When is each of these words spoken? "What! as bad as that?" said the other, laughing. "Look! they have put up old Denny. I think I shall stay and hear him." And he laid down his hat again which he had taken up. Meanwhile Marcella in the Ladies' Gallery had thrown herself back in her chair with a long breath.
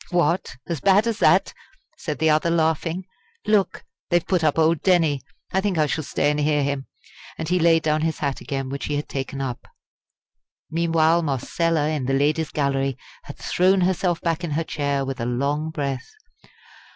"What! 0.09 0.55
as 0.65 0.81
bad 0.81 1.05
as 1.05 1.19
that?" 1.19 1.53
said 1.95 2.17
the 2.17 2.31
other, 2.31 2.49
laughing. 2.49 3.05
"Look! 3.45 3.83
they 4.09 4.15
have 4.17 4.25
put 4.25 4.43
up 4.43 4.57
old 4.57 4.81
Denny. 4.81 5.21
I 5.51 5.61
think 5.61 5.77
I 5.77 5.85
shall 5.85 6.03
stay 6.03 6.31
and 6.31 6.39
hear 6.39 6.63
him." 6.63 6.87
And 7.37 7.47
he 7.49 7.59
laid 7.59 7.83
down 7.83 8.01
his 8.01 8.17
hat 8.17 8.41
again 8.41 8.69
which 8.71 8.85
he 8.85 8.95
had 8.95 9.07
taken 9.07 9.41
up. 9.41 9.67
Meanwhile 10.71 11.21
Marcella 11.21 11.87
in 11.89 12.07
the 12.07 12.15
Ladies' 12.15 12.49
Gallery 12.49 12.97
had 13.25 13.37
thrown 13.37 13.81
herself 13.81 14.19
back 14.21 14.43
in 14.43 14.49
her 14.57 14.63
chair 14.63 15.05
with 15.05 15.21
a 15.21 15.25
long 15.27 15.69
breath. 15.69 16.09